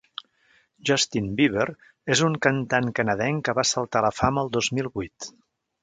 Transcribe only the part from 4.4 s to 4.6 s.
el